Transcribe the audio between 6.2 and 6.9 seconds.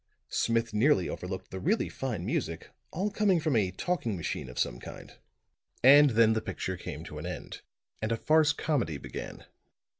the picture